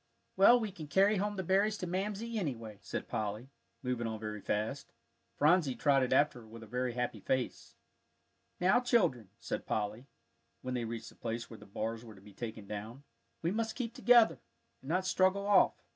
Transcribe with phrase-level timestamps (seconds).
[0.35, 3.51] "Well, we can carry home the berries to Mamsie, anyway," said Polly,
[3.83, 4.93] moving on very fast.
[5.35, 7.75] Phronsie trotted after her with a very happy face.
[8.59, 10.07] "Now, children," said Polly,
[10.63, 13.03] when they reached the place where the bars were to be taken down,
[13.43, 14.39] "we must keep together,
[14.81, 15.75] and not straggle off.